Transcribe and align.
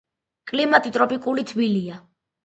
კლიმატი 0.51 0.91
ტროპიკული, 0.95 1.43
თბილია. 1.51 1.99